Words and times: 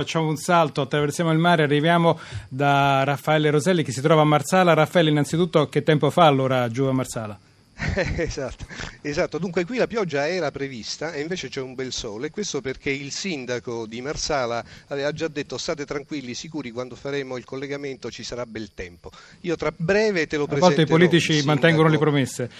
Facciamo 0.00 0.28
un 0.28 0.38
salto, 0.38 0.80
attraversiamo 0.80 1.30
il 1.30 1.36
mare, 1.36 1.62
arriviamo 1.62 2.18
da 2.48 3.04
Raffaele 3.04 3.50
Roselli 3.50 3.82
che 3.82 3.92
si 3.92 4.00
trova 4.00 4.22
a 4.22 4.24
Marsala. 4.24 4.72
Raffaele, 4.72 5.10
innanzitutto 5.10 5.68
che 5.68 5.82
tempo 5.82 6.08
fa 6.08 6.24
allora 6.24 6.70
giù 6.70 6.84
a 6.84 6.92
Marsala? 6.92 7.38
esatto, 8.16 8.64
esatto, 9.02 9.36
dunque 9.36 9.66
qui 9.66 9.76
la 9.76 9.86
pioggia 9.86 10.26
era 10.26 10.50
prevista 10.50 11.12
e 11.12 11.20
invece 11.20 11.50
c'è 11.50 11.60
un 11.60 11.74
bel 11.74 11.92
sole, 11.92 12.30
questo 12.30 12.62
perché 12.62 12.88
il 12.88 13.10
sindaco 13.10 13.86
di 13.86 14.00
Marsala 14.00 14.64
aveva 14.88 15.12
già 15.12 15.28
detto 15.28 15.58
state 15.58 15.84
tranquilli, 15.84 16.32
sicuri, 16.32 16.70
quando 16.70 16.94
faremo 16.94 17.36
il 17.36 17.44
collegamento 17.44 18.10
ci 18.10 18.22
sarà 18.22 18.46
bel 18.46 18.70
tempo. 18.72 19.10
Io 19.42 19.56
tra 19.56 19.70
breve 19.74 20.26
te 20.26 20.38
lo 20.38 20.46
presenterò. 20.46 20.72
A 20.72 20.76
volte 20.76 20.82
i 20.82 20.86
politici 20.86 21.42
mantengono 21.44 21.88
le 21.88 21.98
promesse. 21.98 22.50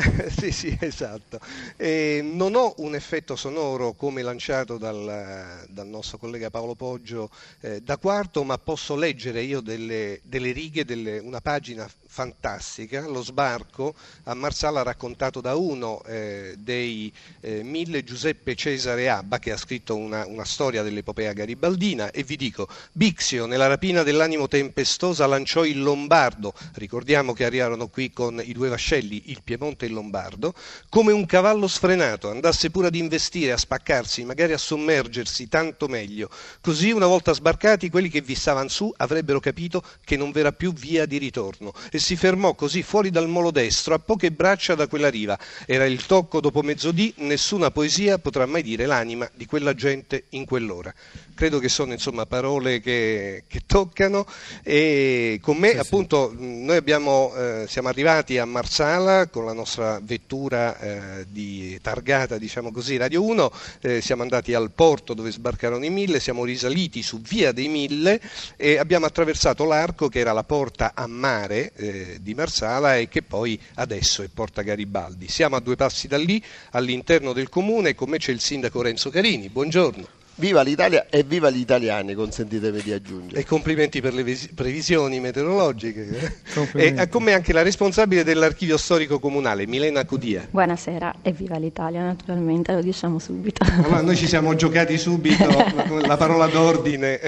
sì, 0.30 0.50
sì, 0.50 0.76
esatto. 0.80 1.38
Eh, 1.76 2.20
non 2.22 2.54
ho 2.54 2.74
un 2.78 2.94
effetto 2.94 3.36
sonoro 3.36 3.92
come 3.92 4.22
lanciato 4.22 4.78
dal, 4.78 5.66
dal 5.68 5.86
nostro 5.86 6.16
collega 6.18 6.50
Paolo 6.50 6.74
Poggio 6.74 7.30
eh, 7.60 7.80
da 7.82 7.98
quarto, 7.98 8.42
ma 8.44 8.56
posso 8.58 8.96
leggere 8.96 9.42
io 9.42 9.60
delle, 9.60 10.20
delle 10.22 10.52
righe, 10.52 10.84
delle, 10.84 11.18
una 11.18 11.40
pagina 11.40 11.88
fantastica, 12.12 13.06
lo 13.06 13.22
sbarco 13.22 13.94
a 14.24 14.34
Marsala 14.34 14.82
raccontato 14.82 15.40
da 15.40 15.54
uno 15.54 16.02
eh, 16.06 16.56
dei 16.58 17.10
eh, 17.38 17.62
mille 17.62 18.02
Giuseppe 18.02 18.56
Cesare 18.56 19.08
Abba 19.08 19.38
che 19.38 19.52
ha 19.52 19.56
scritto 19.56 19.94
una, 19.94 20.26
una, 20.26 20.44
storia 20.44 20.82
dell'epopea 20.82 21.32
garibaldina. 21.32 22.10
E 22.10 22.24
vi 22.24 22.34
dico, 22.34 22.68
Bixio 22.90 23.46
nella 23.46 23.68
rapina 23.68 24.02
dell'animo 24.02 24.48
tempestosa 24.48 25.24
lanciò 25.26 25.64
il 25.64 25.80
Lombardo, 25.80 26.52
ricordiamo 26.74 27.32
che 27.32 27.44
arrivarono 27.44 27.86
qui 27.86 28.12
con 28.12 28.42
i 28.44 28.52
due 28.52 28.68
vascelli, 28.68 29.30
il 29.30 29.42
Piemonte 29.44 29.84
e 29.84 29.88
il 29.88 29.94
Lombardo, 29.94 30.52
come 30.88 31.12
un 31.12 31.24
cavallo 31.26 31.68
sfrenato, 31.68 32.28
andasse 32.28 32.70
pure 32.70 32.88
ad 32.88 32.96
investire, 32.96 33.52
a 33.52 33.56
spaccarsi, 33.56 34.24
magari 34.24 34.52
a 34.52 34.58
sommergersi, 34.58 35.46
tanto 35.46 35.86
meglio. 35.86 36.28
Così 36.60 36.90
una 36.90 37.06
volta 37.06 37.32
sbarcati 37.32 37.88
quelli 37.88 38.08
che 38.08 38.20
vi 38.20 38.34
stavano 38.34 38.68
su 38.68 38.92
avrebbero 38.96 39.38
capito 39.38 39.84
che 40.04 40.16
non 40.16 40.32
verrà 40.32 40.50
più 40.50 40.72
via 40.72 41.06
di 41.06 41.16
ritorno. 41.16 41.72
E 41.92 41.98
si 42.00 42.16
fermò 42.16 42.54
così 42.54 42.82
fuori 42.82 43.10
dal 43.10 43.28
molo 43.28 43.50
destro, 43.50 43.94
a 43.94 43.98
poche 43.98 44.32
braccia 44.32 44.74
da 44.74 44.88
quella 44.88 45.08
riva. 45.08 45.38
Era 45.66 45.84
il 45.84 46.04
tocco 46.06 46.40
dopo 46.40 46.62
mezzodì, 46.62 47.14
nessuna 47.18 47.70
poesia 47.70 48.18
potrà 48.18 48.46
mai 48.46 48.62
dire 48.62 48.86
l'anima 48.86 49.30
di 49.34 49.46
quella 49.46 49.74
gente 49.74 50.24
in 50.30 50.44
quell'ora. 50.46 50.92
Credo 51.34 51.58
che 51.58 51.68
sono 51.68 51.92
insomma 51.92 52.26
parole 52.26 52.80
che, 52.80 53.44
che 53.46 53.62
toccano 53.64 54.26
e 54.62 55.38
con 55.40 55.56
me 55.56 55.70
sì, 55.70 55.76
appunto 55.78 56.34
sì. 56.36 56.64
noi 56.64 56.76
abbiamo, 56.76 57.32
eh, 57.34 57.64
siamo 57.68 57.88
arrivati 57.88 58.36
a 58.38 58.44
Marsala 58.44 59.28
con 59.28 59.44
la 59.44 59.52
nostra 59.52 60.00
vettura 60.02 60.78
eh, 60.78 61.26
di 61.28 61.78
targata 61.80 62.36
diciamo 62.36 62.72
così 62.72 62.96
Radio 62.96 63.22
1, 63.24 63.52
eh, 63.80 64.00
siamo 64.00 64.22
andati 64.22 64.52
al 64.52 64.70
porto 64.72 65.14
dove 65.14 65.30
sbarcarono 65.30 65.84
i 65.84 65.90
mille, 65.90 66.20
siamo 66.20 66.44
risaliti 66.44 67.02
su 67.02 67.20
via 67.20 67.52
dei 67.52 67.68
mille 67.68 68.20
e 68.56 68.78
abbiamo 68.78 69.06
attraversato 69.06 69.64
l'arco 69.64 70.08
che 70.08 70.18
era 70.18 70.32
la 70.32 70.44
porta 70.44 70.92
a 70.94 71.06
mare 71.06 71.72
eh, 71.94 72.18
di 72.20 72.34
Marsala 72.34 72.96
e 72.96 73.08
che 73.08 73.22
poi 73.22 73.60
adesso 73.74 74.22
è 74.22 74.28
Porta 74.28 74.62
Garibaldi. 74.62 75.28
Siamo 75.28 75.56
a 75.56 75.60
due 75.60 75.76
passi 75.76 76.08
da 76.08 76.18
lì, 76.18 76.42
all'interno 76.70 77.32
del 77.32 77.48
comune, 77.48 77.94
con 77.94 78.08
me 78.08 78.18
c'è 78.18 78.32
il 78.32 78.40
sindaco 78.40 78.82
Renzo 78.82 79.10
Carini. 79.10 79.48
Buongiorno. 79.48 80.19
Viva 80.40 80.62
l'Italia 80.62 81.04
e 81.10 81.22
viva 81.22 81.50
gli 81.50 81.58
italiani, 81.58 82.14
consentitemi 82.14 82.80
di 82.80 82.92
aggiungere. 82.92 83.42
E 83.42 83.44
complimenti 83.44 84.00
per 84.00 84.14
le 84.14 84.24
previsioni 84.54 85.20
meteorologiche. 85.20 86.40
E 86.72 87.08
con 87.10 87.22
me 87.22 87.34
anche 87.34 87.52
la 87.52 87.60
responsabile 87.60 88.24
dell'archivio 88.24 88.78
storico 88.78 89.18
comunale, 89.18 89.66
Milena 89.66 90.02
Cudia. 90.06 90.48
Buonasera 90.50 91.16
e 91.20 91.32
viva 91.32 91.58
l'Italia, 91.58 92.02
naturalmente, 92.02 92.72
lo 92.72 92.80
diciamo 92.80 93.18
subito. 93.18 93.62
Allora, 93.64 94.00
noi 94.00 94.16
ci 94.16 94.26
siamo 94.26 94.54
giocati 94.54 94.96
subito 94.96 95.44
la 96.06 96.16
parola 96.16 96.46
d'ordine 96.46 97.20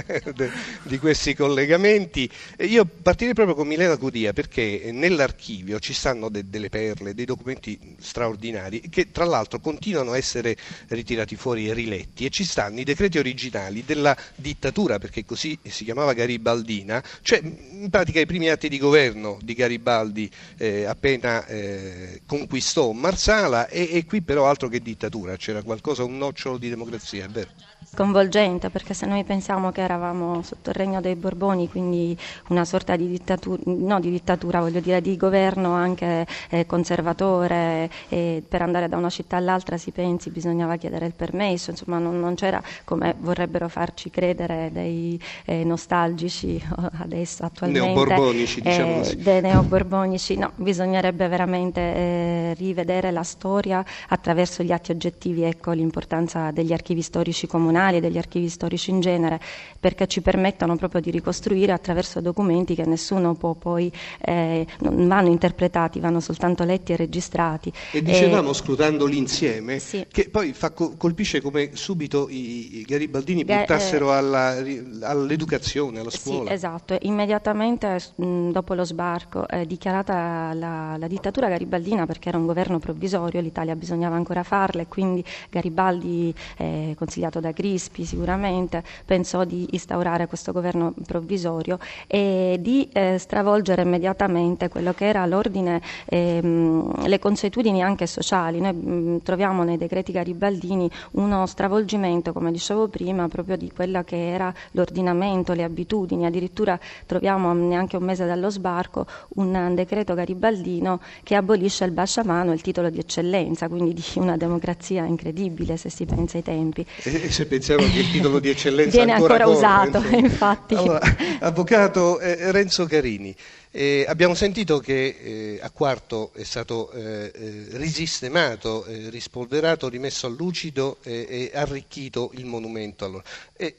di 0.84 0.98
questi 0.98 1.34
collegamenti. 1.34 2.26
Io 2.60 2.86
partirei 2.86 3.34
proprio 3.34 3.54
con 3.54 3.66
Milena 3.66 3.98
Cudia 3.98 4.32
perché 4.32 4.88
nell'archivio 4.90 5.78
ci 5.80 5.92
stanno 5.92 6.30
de- 6.30 6.48
delle 6.48 6.70
perle, 6.70 7.12
dei 7.12 7.26
documenti 7.26 7.78
straordinari 8.00 8.80
che 8.88 9.10
tra 9.10 9.26
l'altro 9.26 9.60
continuano 9.60 10.12
a 10.12 10.16
essere 10.16 10.56
ritirati 10.88 11.36
fuori 11.36 11.68
e 11.68 11.74
riletti 11.74 12.24
e 12.24 12.30
ci 12.30 12.44
stanno 12.44 12.80
i 12.80 12.84
decreti 12.84 13.00
decreti 13.02 13.18
originali 13.18 13.84
della 13.84 14.16
dittatura, 14.36 14.98
perché 14.98 15.24
così 15.24 15.58
si 15.62 15.84
chiamava 15.84 16.12
Garibaldina, 16.12 17.02
cioè 17.22 17.40
in 17.42 17.88
pratica 17.90 18.20
i 18.20 18.26
primi 18.26 18.48
atti 18.48 18.68
di 18.68 18.78
governo 18.78 19.38
di 19.42 19.54
Garibaldi 19.54 20.30
eh, 20.56 20.84
appena 20.84 21.44
eh, 21.46 22.22
conquistò 22.26 22.92
Marsala 22.92 23.66
e, 23.68 23.88
e, 23.92 24.04
qui 24.04 24.22
però 24.22 24.48
altro 24.48 24.68
che 24.68 24.80
dittatura, 24.80 25.36
c'era 25.36 25.62
qualcosa, 25.62 26.04
un 26.04 26.16
nocciolo 26.16 26.58
di 26.58 26.68
democrazia, 26.68 27.24
è 27.24 27.28
vero? 27.28 27.50
Sconvolgente 27.84 28.70
perché 28.70 28.94
se 28.94 29.06
noi 29.06 29.24
pensiamo 29.24 29.72
che 29.72 29.80
eravamo 29.80 30.42
sotto 30.42 30.70
il 30.70 30.76
regno 30.76 31.00
dei 31.00 31.16
Borboni, 31.16 31.68
quindi 31.68 32.16
una 32.48 32.64
sorta 32.64 32.94
di 32.96 33.08
dittatura, 33.08 33.60
no 33.64 33.98
di 34.00 34.10
dittatura, 34.10 34.60
voglio 34.60 34.80
dire 34.80 35.00
di 35.00 35.16
governo 35.16 35.72
anche 35.72 36.26
eh, 36.50 36.64
conservatore, 36.64 37.90
per 38.08 38.62
andare 38.62 38.88
da 38.88 38.96
una 38.96 39.10
città 39.10 39.36
all'altra 39.36 39.76
si 39.76 39.90
pensi 39.90 40.30
bisognava 40.30 40.76
chiedere 40.76 41.06
il 41.06 41.12
permesso, 41.14 41.70
insomma 41.70 41.98
non, 41.98 42.18
non 42.20 42.34
c'era 42.34 42.62
come 42.92 43.14
vorrebbero 43.20 43.70
farci 43.70 44.10
credere 44.10 44.68
dei 44.70 45.18
eh, 45.46 45.64
nostalgici 45.64 46.62
adesso 47.00 47.42
attualmente. 47.44 47.86
Neoborbonici, 47.86 48.60
diciamo 48.60 48.96
eh, 48.96 48.98
così. 48.98 49.16
Dei 49.16 49.40
neoborbonici, 49.40 50.36
no, 50.36 50.52
bisognerebbe 50.56 51.26
veramente 51.26 51.80
eh, 51.80 52.54
rivedere 52.58 53.10
la 53.10 53.22
storia 53.22 53.82
attraverso 54.08 54.62
gli 54.62 54.72
atti 54.72 54.90
oggettivi, 54.90 55.42
ecco 55.42 55.70
l'importanza 55.70 56.50
degli 56.50 56.74
archivi 56.74 57.00
storici 57.00 57.46
comunali 57.46 57.96
e 57.96 58.00
degli 58.00 58.18
archivi 58.18 58.50
storici 58.50 58.90
in 58.90 59.00
genere, 59.00 59.40
perché 59.80 60.06
ci 60.06 60.20
permettono 60.20 60.76
proprio 60.76 61.00
di 61.00 61.10
ricostruire 61.10 61.72
attraverso 61.72 62.20
documenti 62.20 62.74
che 62.74 62.84
nessuno 62.84 63.34
può 63.34 63.54
poi, 63.54 63.90
eh, 64.20 64.66
non 64.80 65.08
vanno 65.08 65.30
interpretati, 65.30 65.98
vanno 65.98 66.20
soltanto 66.20 66.64
letti 66.64 66.92
e 66.92 66.96
registrati. 66.96 67.72
E 67.90 68.02
dicevamo, 68.02 68.52
scrutandoli 68.52 69.16
insieme, 69.16 69.78
sì. 69.78 70.04
che 70.12 70.28
poi 70.28 70.52
fa, 70.52 70.72
colpisce 70.72 71.40
come 71.40 71.70
subito 71.72 72.28
i, 72.28 72.81
i 72.82 72.84
garibaldini 72.84 73.44
buttassero 73.44 74.12
alla, 74.12 74.56
all'educazione, 75.02 76.00
alla 76.00 76.10
scuola. 76.10 76.48
Sì, 76.48 76.54
esatto, 76.54 76.98
immediatamente 77.02 78.00
dopo 78.16 78.74
lo 78.74 78.84
sbarco 78.84 79.46
è 79.48 79.64
dichiarata 79.64 80.52
la, 80.52 80.96
la, 80.98 81.06
dittatura 81.06 81.48
garibaldina 81.48 82.06
perché 82.06 82.28
era 82.28 82.38
un 82.38 82.46
governo 82.46 82.78
provvisorio, 82.78 83.40
l'Italia 83.40 83.76
bisognava 83.76 84.16
ancora 84.16 84.42
farla 84.42 84.82
e 84.82 84.88
quindi 84.88 85.24
Garibaldi, 85.48 86.34
eh, 86.58 86.94
consigliato 86.96 87.40
da 87.40 87.52
Crispi 87.52 88.04
sicuramente, 88.04 88.82
pensò 89.04 89.44
di 89.44 89.68
instaurare 89.70 90.26
questo 90.26 90.52
governo 90.52 90.92
provvisorio 91.06 91.78
e 92.06 92.58
di 92.60 92.88
eh, 92.92 93.16
stravolgere 93.18 93.82
immediatamente 93.82 94.68
quello 94.68 94.92
che 94.92 95.06
era 95.06 95.24
l'ordine, 95.26 95.80
ehm, 96.06 97.06
le 97.06 97.18
consuetudini 97.18 97.82
anche 97.82 98.06
sociali. 98.06 98.60
Noi 98.60 98.72
mh, 98.72 99.22
troviamo 99.22 99.62
nei 99.62 99.76
decreti 99.76 100.12
garibaldini 100.12 100.90
uno 101.12 101.46
stravolgimento, 101.46 102.32
come 102.32 102.50
dicevo 102.50 102.61
dicevo 102.62 102.86
prima, 102.86 103.26
proprio 103.26 103.56
di 103.56 103.72
quello 103.74 104.04
che 104.04 104.30
era 104.30 104.54
l'ordinamento, 104.70 105.52
le 105.52 105.64
abitudini. 105.64 106.24
Addirittura 106.24 106.78
troviamo 107.06 107.52
neanche 107.52 107.96
un 107.96 108.04
mese 108.04 108.24
dallo 108.24 108.50
sbarco 108.50 109.04
un 109.34 109.72
decreto 109.74 110.14
garibaldino 110.14 111.00
che 111.24 111.34
abolisce 111.34 111.84
il 111.84 111.90
basciamano, 111.90 112.52
il 112.52 112.60
titolo 112.60 112.88
di 112.88 113.00
eccellenza, 113.00 113.68
quindi 113.68 113.92
di 113.92 114.04
una 114.14 114.36
democrazia 114.36 115.04
incredibile 115.04 115.76
se 115.76 115.90
si 115.90 116.04
pensa 116.04 116.36
ai 116.36 116.44
tempi. 116.44 116.86
E 117.02 117.30
se 117.30 117.46
pensiamo 117.46 117.82
che 117.82 117.98
il 117.98 118.10
titolo 118.10 118.38
di 118.38 118.50
eccellenza 118.50 118.96
viene 118.96 119.12
ancora, 119.12 119.44
ancora 119.44 119.56
usato, 119.56 120.00
corre, 120.00 120.16
infatti. 120.18 120.74
Allora, 120.76 121.00
avvocato 121.40 122.20
eh, 122.20 122.52
Renzo 122.52 122.84
Carini, 122.86 123.34
eh, 123.74 124.04
abbiamo 124.06 124.34
sentito 124.34 124.78
che 124.80 125.16
eh, 125.56 125.58
a 125.62 125.70
quarto 125.70 126.30
è 126.34 126.44
stato 126.44 126.90
eh, 126.92 127.32
eh 127.34 127.66
risistemato, 127.72 128.84
eh, 128.84 129.08
rispolverato, 129.08 129.88
rimesso 129.88 130.26
a 130.26 130.30
lucido 130.30 130.98
e 131.02 131.50
arricchito 131.54 132.30
il 132.34 132.44
monumento. 132.44 133.06
Allora. 133.06 133.24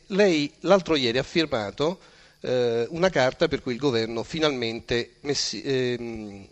lei 0.08 0.52
l'altro 0.62 0.96
ieri 0.96 1.20
ha 1.20 1.24
firmato 1.24 2.00
eh, 2.42 2.88
una 2.90 3.10
carta 3.10 3.48
per 3.48 3.62
cui 3.62 3.74
il 3.74 3.80
governo 3.80 4.24
finalmente 4.24 5.13
messi, 5.22 5.62
ehm, 5.62 6.48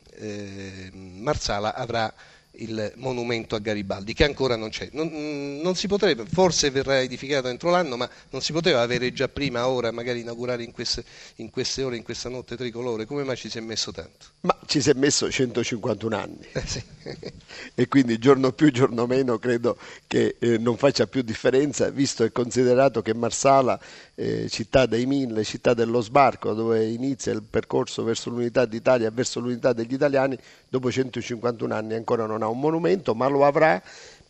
Marsala 0.94 1.74
avrà 1.74 2.14
il 2.56 2.92
monumento 2.98 3.56
a 3.56 3.60
Garibaldi, 3.60 4.14
che 4.14 4.26
ancora 4.26 4.56
non 4.56 4.70
c'è. 4.70 4.90
Non, 4.92 5.60
non, 5.62 5.76
si 5.76 5.88
potrebbe, 5.88 6.26
forse 6.26 6.70
verrà 6.70 7.02
edificato 7.02 7.48
entro 7.48 7.70
l'anno, 7.70 7.96
ma 7.96 8.10
non 8.30 8.42
si 8.42 8.52
poteva 8.52 8.82
avere 8.82 9.14
già 9.14 9.28
prima, 9.30 9.68
ora, 9.68 9.92
magari 9.92 10.20
inaugurare 10.20 10.64
in 10.64 10.72
queste, 10.72 11.04
in 11.36 11.50
queste 11.50 11.84
ore, 11.84 11.96
in 11.96 12.04
questa 12.04 12.30
notte 12.30 12.58
tricolore. 12.58 13.06
Come 13.06 13.24
mai 13.24 13.38
ci 13.38 13.50
si 13.50 13.58
è 13.58 13.62
messo 13.62 13.92
tanto? 13.92 14.26
Ma 14.42 14.58
ci 14.66 14.82
si 14.82 14.90
è 14.90 14.94
messo 14.94 15.30
151 15.32 16.16
anni. 16.16 16.48
Eh 16.52 16.64
sì. 16.66 16.84
e 17.74 17.88
quindi 17.88 18.18
giorno 18.18 18.52
più, 18.52 18.72
giorno 18.72 19.06
meno, 19.08 19.38
credo 19.38 19.78
che 20.08 20.36
eh, 20.40 20.58
non 20.58 20.78
faccia 20.78 21.08
più 21.08 21.22
differenza, 21.22 21.90
visto 21.90 22.24
e 22.24 22.32
considerato 22.32 23.02
che 23.02 23.14
Marsala, 23.14 23.80
eh, 24.16 24.48
città 24.50 24.86
dei 24.86 25.06
mille, 25.06 25.44
città 25.44 25.74
dello 25.74 26.02
sbarco, 26.02 26.54
dove 26.54 26.86
inizia 26.86 27.32
il 27.32 27.44
percorso 27.44 28.04
verso 28.04 28.30
l'unità 28.30 28.66
d'Italia 28.66 29.10
verso 29.10 29.40
l'unità 29.40 29.74
degli 29.74 29.94
italiani, 29.94 30.38
dopo 30.70 30.92
151 30.92 31.74
anni 31.74 31.94
ancora 31.96 32.26
non 32.26 32.44
ha 32.44 32.48
un 32.52 32.60
monumento, 32.60 33.16
ma 33.16 33.28
lo 33.28 33.46
avrà 33.46 33.82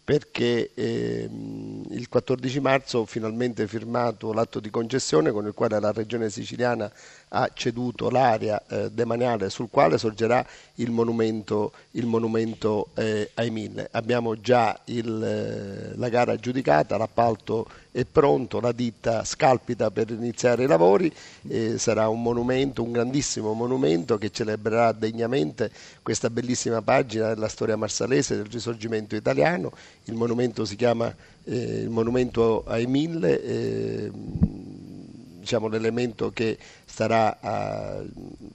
perché 0.04 0.72
ehm, 0.74 1.84
il 1.90 2.10
14 2.10 2.60
marzo 2.60 3.00
ho 3.00 3.06
finalmente 3.06 3.68
firmato 3.68 4.34
l'atto 4.34 4.60
di 4.60 4.70
concessione 4.70 5.32
con 5.32 5.46
il 5.46 5.54
quale 5.54 5.80
la 5.80 5.92
Regione 5.92 6.30
siciliana 6.30 6.92
ha 7.34 7.50
ceduto 7.54 8.10
l'area 8.10 8.62
eh, 8.68 8.92
demaniale 8.92 9.50
sul 9.50 9.70
quale 9.70 9.98
sorgerà 9.98 10.46
il 10.76 10.92
monumento, 10.92 11.72
il 11.92 12.06
monumento 12.06 12.90
eh, 12.96 13.30
ai 13.36 13.50
mille. 13.50 13.88
Abbiamo 13.92 14.40
già 14.42 14.78
il, 14.86 15.24
eh, 15.24 15.98
la 15.98 16.10
gara 16.10 16.34
aggiudicata, 16.34 16.98
l'appalto 16.98 17.68
è 17.92 18.06
pronto, 18.06 18.60
la 18.60 18.72
ditta 18.72 19.24
scalpita 19.24 19.92
per 19.92 20.10
iniziare 20.10 20.64
i 20.64 20.68
lavori, 20.68 21.12
sarà 21.76 22.08
un 22.08 22.22
monumento, 22.22 22.84
un 22.84 22.94
grandissimo 22.94 23.52
monumento 23.52 24.18
che 24.18 24.32
celebrerà 24.32 24.94
degnamente 24.94 25.70
questa 26.02 26.30
bellissima 26.30 26.82
pagina 26.82 27.34
della 27.34 27.50
storia 27.50 27.76
marsalese 27.76 28.38
del 28.38 28.46
risorgimento 28.46 29.18
italiano. 29.18 29.74
Il 30.06 30.14
monumento 30.14 30.64
si 30.64 30.78
chiama 30.78 31.14
eh, 31.44 31.82
il 31.82 31.90
monumento 31.90 32.64
ai 32.66 32.86
mille 32.86 33.42
eh, 33.44 34.12
diciamo, 35.52 35.68
l'elemento 35.68 36.32
che 36.32 36.58
starà 36.86 37.38
a 37.42 38.02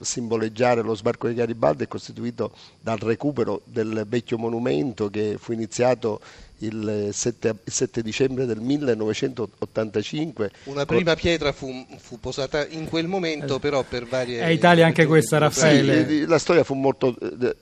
simboleggiare 0.01 0.81
lo 0.81 0.95
sbarco 0.95 1.27
di 1.27 1.35
Garibaldi 1.35 1.83
è 1.83 1.87
costituito 1.87 2.51
dal 2.81 2.97
recupero 2.97 3.61
del 3.65 4.05
vecchio 4.07 4.39
monumento 4.39 5.11
che 5.11 5.35
fu 5.37 5.51
iniziato 5.51 6.19
il 6.59 7.09
7, 7.11 7.57
7 7.63 8.01
dicembre 8.01 8.47
del 8.47 8.59
1985. 8.59 10.51
Una 10.63 10.85
prima 10.85 11.13
pietra 11.13 11.51
fu, 11.51 11.85
fu, 11.97 12.19
posata 12.19 12.65
in 12.65 12.87
quel 12.89 13.07
momento, 13.07 13.59
però 13.59 13.83
per 13.83 14.07
varie... 14.07 14.41
È 14.41 14.47
Italia 14.47 14.87
anche 14.87 15.05
questa, 15.05 15.37
Raffaele. 15.37 16.07
Sì, 16.07 16.25
la 16.25 16.39
storia 16.39 16.63
fu 16.63 16.73
molto 16.73 17.15
eh, 17.19 17.55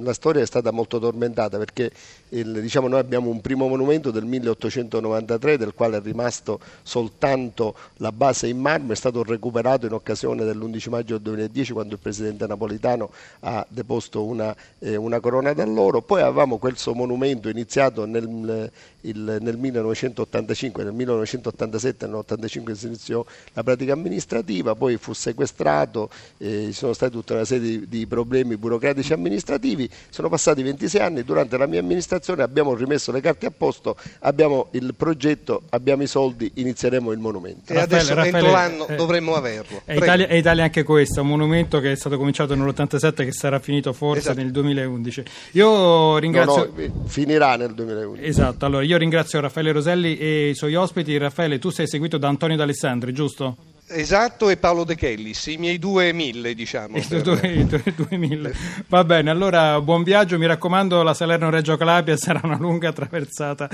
la 0.00 0.12
storia 0.12 0.42
è 0.42 0.46
stata 0.46 0.70
molto 0.70 0.98
tormentata 0.98 1.58
perché 1.58 1.90
il, 2.30 2.60
diciamo, 2.60 2.88
noi 2.88 3.00
abbiamo 3.00 3.30
un 3.30 3.40
primo 3.40 3.68
monumento 3.68 4.10
del 4.10 4.24
1893 4.24 5.58
del 5.58 5.74
quale 5.74 5.98
è 5.98 6.00
rimasto 6.00 6.60
soltanto 6.82 7.74
la 7.96 8.12
base 8.12 8.48
in 8.48 8.58
marmo, 8.58 8.92
è 8.92 8.96
stato 8.96 9.22
recuperato 9.22 9.86
in 9.86 9.92
occasione 9.92 10.44
dell'11 10.44 10.90
maggio 10.90 11.18
2010 11.18 11.72
quando 11.72 11.94
il 11.94 12.00
presidente 12.00 12.46
napolitano 12.46 13.10
ha 13.40 13.66
deposto 13.68 14.24
una, 14.24 14.54
eh, 14.78 14.96
una 14.96 15.20
corona 15.20 15.52
d'alloro, 15.52 16.02
poi 16.02 16.22
avevamo 16.22 16.58
quel 16.58 16.76
suo 16.76 16.94
monumento 16.94 17.48
iniziato 17.48 18.04
nel, 18.06 18.70
il, 19.02 19.38
nel 19.40 19.56
1985, 19.56 20.84
nel 20.84 20.92
1987 20.92 22.06
nel 22.06 22.14
1985 22.16 22.74
si 22.74 22.86
iniziò 22.86 23.24
la 23.52 23.62
pratica 23.62 23.92
amministrativa, 23.92 24.74
poi 24.74 24.96
fu 24.96 25.12
sequestrato, 25.12 26.10
eh, 26.38 26.66
ci 26.66 26.72
sono 26.72 26.92
stati 26.92 27.12
tutta 27.12 27.34
una 27.34 27.44
serie 27.44 27.78
di, 27.78 27.88
di 27.88 28.06
problemi 28.06 28.56
burocratici 28.56 29.12
amministrativi 29.12 29.85
sono 30.08 30.28
passati 30.28 30.62
26 30.62 31.00
anni, 31.00 31.24
durante 31.24 31.56
la 31.56 31.66
mia 31.66 31.80
amministrazione 31.80 32.42
abbiamo 32.42 32.74
rimesso 32.74 33.12
le 33.12 33.20
carte 33.20 33.46
a 33.46 33.50
posto, 33.50 33.96
abbiamo 34.20 34.68
il 34.72 34.94
progetto, 34.94 35.62
abbiamo 35.70 36.02
i 36.02 36.06
soldi, 36.06 36.50
inizieremo 36.54 37.12
il 37.12 37.18
monumento. 37.18 37.72
E 37.72 37.78
adesso 37.78 38.14
Raffaele, 38.14 38.38
entro 38.38 38.52
l'anno 38.52 38.86
eh, 38.88 38.96
dovremmo 38.96 39.34
averlo. 39.34 39.82
È 39.84 39.94
Italia, 39.94 40.26
è 40.26 40.34
Italia, 40.34 40.64
anche 40.64 40.82
questo, 40.82 41.20
un 41.22 41.28
monumento 41.28 41.80
che 41.80 41.92
è 41.92 41.96
stato 41.96 42.16
cominciato 42.16 42.54
nell'87 42.54 43.14
che 43.16 43.32
sarà 43.32 43.58
finito 43.58 43.92
forse 43.92 44.20
esatto. 44.20 44.38
nel 44.38 44.50
2011. 44.50 45.22
Io 45.52 46.18
ringrazio... 46.18 46.72
No, 46.74 46.82
no, 46.86 47.04
finirà 47.06 47.56
nel 47.56 47.74
2011. 47.74 48.24
Esatto, 48.24 48.64
allora 48.66 48.84
io 48.84 48.96
ringrazio 48.96 49.40
Raffaele 49.40 49.72
Roselli 49.72 50.16
e 50.16 50.50
i 50.50 50.54
suoi 50.54 50.74
ospiti. 50.74 51.16
Raffaele, 51.16 51.58
tu 51.58 51.70
sei 51.70 51.86
seguito 51.86 52.18
da 52.18 52.28
Antonio 52.28 52.56
D'Alessandri, 52.56 53.12
giusto? 53.12 53.56
Esatto, 53.88 54.50
e 54.50 54.56
Paolo 54.56 54.84
De 54.84 54.96
Chellis, 54.96 55.46
i 55.46 55.58
miei 55.58 55.78
due 55.78 56.12
mille, 56.12 56.54
diciamo. 56.54 56.96
I 56.96 57.06
due, 57.06 57.64
due, 57.66 57.82
due 57.94 58.16
mille. 58.16 58.52
Va 58.88 59.04
bene, 59.04 59.30
allora 59.30 59.80
buon 59.80 60.02
viaggio, 60.02 60.38
mi 60.38 60.46
raccomando, 60.46 61.02
la 61.02 61.14
Salerno-Reggio 61.14 61.76
Calabria 61.76 62.16
sarà 62.18 62.40
una 62.42 62.56
lunga 62.58 62.92
traversata. 62.92 63.68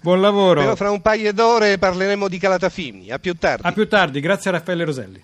Buon 0.00 0.20
lavoro. 0.20 0.60
Però 0.60 0.76
fra 0.76 0.90
un 0.90 1.02
paio 1.02 1.32
d'ore 1.32 1.78
parleremo 1.78 2.28
di 2.28 2.38
Calatafimi. 2.38 3.10
A 3.10 3.18
più 3.18 3.34
tardi. 3.34 3.66
A 3.66 3.72
più 3.72 3.88
tardi, 3.88 4.20
grazie 4.20 4.50
a 4.50 4.52
Raffaele 4.54 4.84
Roselli. 4.84 5.14